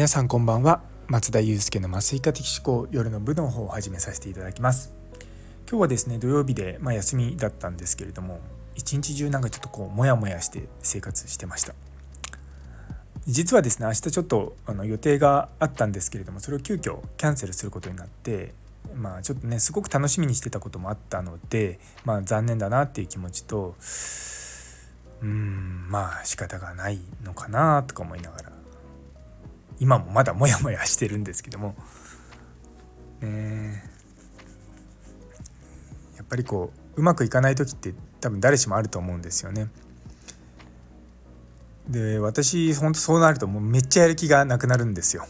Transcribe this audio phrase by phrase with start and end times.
[0.00, 0.80] 皆さんこんばんは。
[1.08, 4.94] 松田祐介の麻酔科的思考夜の部の方を始めさせていただきます。
[5.68, 8.40] 今日はですね土曜日で、まあ、休みだったんですけれども
[8.74, 11.74] 一日中なんかちょっとこうモヤモヤして生活してました。
[13.26, 18.54] 実はですね明日ちょっとあの予定があったんですけれどもそれを急遽キャンセルすることになって
[18.96, 23.74] まあちょっとねすごく楽しみにしてたこともあったのでまあ残念だなっていう気持ちと
[25.20, 28.49] うんまあ仕方がないのかなとか思いながら。
[29.80, 31.74] 今もまだモヤモヤしてるんですけども
[33.20, 33.82] ね
[36.16, 39.68] やっぱりこううまくいかない時って多分誰しもあると思うんですよね。
[41.88, 45.26] で私ほんとそうなるともうめっちゃやる気がなくなるんですよ。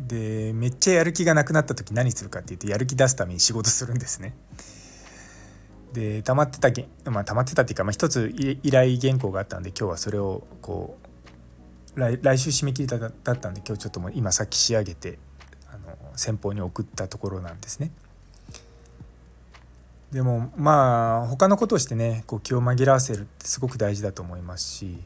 [0.00, 4.34] でめっちゃやる気がなくなった時何するかっていうとやる気出すために仕事するんですね。
[5.92, 6.70] で溜まってた
[7.10, 11.06] まあ溜まってたっていうか、まあ、一つ依頼原稿があったんで今日はそれをこう
[11.94, 15.18] 来来週締め切りだったんで今日ちょっとも今さっき仕上げて
[15.68, 17.90] あの先方に送ったところなんですね。
[20.10, 24.98] でもまあ他のことをしてねこう気を紛らわせるってすごく大事だと思いますし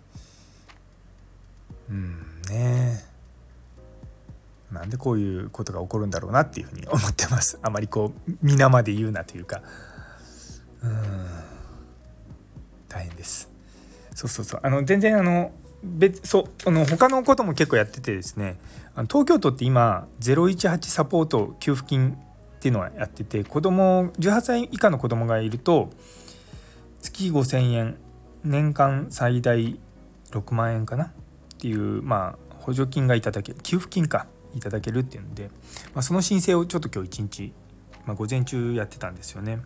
[1.88, 3.04] うんね
[4.72, 7.58] なんでこういうことが起こるんだろうなっていうふうに思ってます。
[7.62, 9.62] あまりこう皆まで言うなというか。
[10.82, 11.26] うん。
[12.88, 13.48] 大変です。
[14.12, 14.60] そうそうそう。
[14.62, 18.58] あの全然あの別そうあの他のことも結構やっててですね
[19.08, 22.12] 東京都って今018サポート給付金
[22.56, 25.90] っていうのはやってて子供18歳以下の子供がいると
[27.00, 27.96] 月5,000円
[28.42, 29.78] 年間最大
[30.30, 31.10] 6万円かなっ
[31.58, 35.50] ていうまあ補助金がいただける給付金かいただけるっていうので、
[35.94, 37.52] まあ、その申請をちょっと今日一日、
[38.06, 39.60] まあ、午前中やってたんですよね。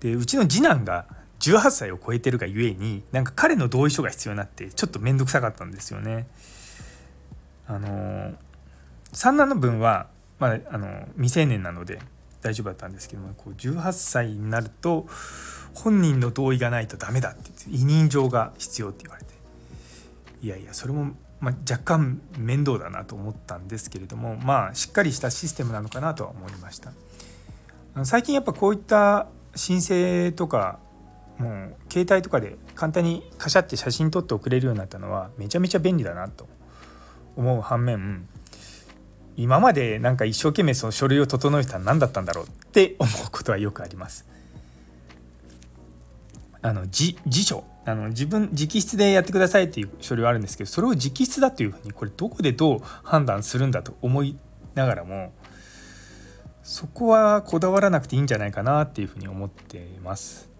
[0.00, 1.06] でうちの次男が
[1.44, 6.26] 18歳を超えてるがゆえになんか彼の同意書が必要になってちょっと面倒くさかったんですよね。
[7.66, 8.32] あの
[9.12, 11.98] 三男の分は、まあ、あの未成年なので
[12.42, 15.06] 大丈夫だったんですけどもこう18歳になると
[15.74, 19.32] 本人の同意がないとダメだって委任状が必要って言われて
[20.42, 26.92] いやいやそれも、まあ、若干面倒だなと思ったんですけれどもまあしっかりしたシステムなのかなとは思いました。
[28.04, 30.80] 最近やっぱこういった申請とか
[31.38, 36.46] もう携帯とかで簡単にカシャって写真撮って送れるようになったのはめちゃめちゃ便利だなと
[37.36, 38.28] 思う反面
[39.36, 44.26] 今までなんか一生懸命その書類を整えたら何だったんだろうって 思うことはよくあります。
[46.62, 54.38] あの辞書あの自分直筆でやってくださいっていう書類はあるんですけどそれを直筆だというふうにこれどこでどう判断するんだと思い
[54.74, 55.34] ながらも
[56.62, 60.53] そこはこだわらなくていいんじゃないかなっていうふうに思ってます。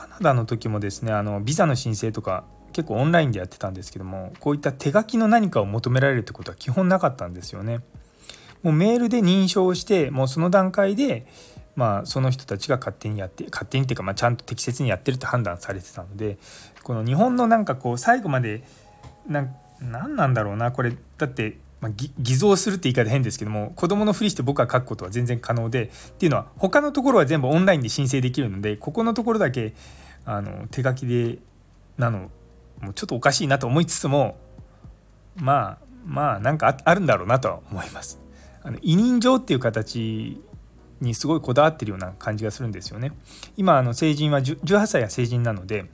[0.00, 7.80] カナダの時もですねあのビザの申請とか結構オンラインでやってたんですけどもこういった手書きの何かを求められるってことは基本なかったんですよね。
[8.62, 11.26] もうメールで認証してもうその段階で
[11.76, 16.38] まあその人たちが勝手にやって勝手にっていうかまあちゃんと適切にやってるって判断されてたので
[16.82, 18.62] この日本のなんかこう最後まで
[19.26, 19.48] な
[19.80, 29.74] 何なんだろうなこれだってまあ、偽造するって言い方変ですけども子供のふりして僕は書くことは全然可能でっていうのは他のところは全部オンラインで申請できるのでここのところだけ
[30.26, 31.38] あの手書きで
[31.96, 32.30] なの
[32.80, 34.36] もうちょっとおかしいなと思いつつも
[35.36, 38.18] まあまあなんかあるんだろうなとは思います。
[38.62, 40.40] あの委任状っていう形
[41.00, 43.12] にすごいこだわってるような感じがするんですよね。
[43.56, 45.86] 今あの成人は18歳が成人なので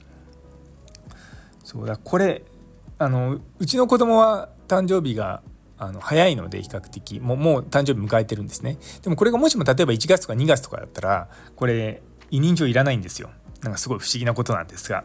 [1.63, 2.43] そうだこれ
[2.97, 5.41] あのうちの子供は誕生日が
[5.77, 7.19] あの早いので比較的。
[7.19, 8.77] もうもう誕生日迎えてるんですね。
[9.01, 12.01] でもこれがもしも例えば1月とか2月とかだったらこれ
[12.31, 13.29] 委任状いらないんですよ。
[13.61, 15.03] なんかすごい不思議なことなんですが。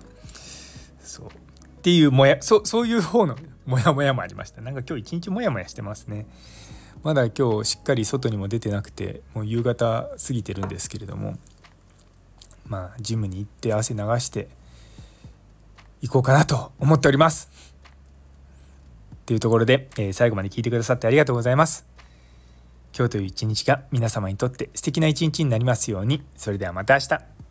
[1.00, 1.26] そう。
[1.26, 1.30] っ
[1.82, 4.60] ていうもやそそういう方のモヤモヤもありました。
[4.60, 6.26] なんか今日一日モヤモヤしてますね。
[7.02, 11.38] まだ今日しっかり外にも出てなくてもう夕方過ぎてるんですけれども。
[12.66, 14.48] まあジムに行って汗流して
[16.00, 17.71] 行こうかなと思っております。
[19.26, 21.86] というところで、えー、最後まで聞いてくださってありがとうございます。
[22.96, 26.22] 今日という一日が皆様にとって素敵な一日になりますように。
[26.36, 27.41] それではまた明日。